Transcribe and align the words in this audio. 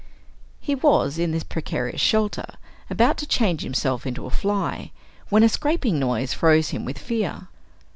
He 0.59 0.73
was, 0.73 1.19
in 1.19 1.29
this 1.29 1.43
precarious 1.43 2.01
shelter, 2.01 2.55
about 2.89 3.17
to 3.17 3.27
change 3.27 3.61
himself 3.61 4.07
into 4.07 4.25
a 4.25 4.31
fly, 4.31 4.89
when 5.29 5.43
a 5.43 5.47
scraping 5.47 5.99
noise 5.99 6.33
froze 6.33 6.69
him 6.69 6.85
with 6.85 6.97
fear. 6.97 7.49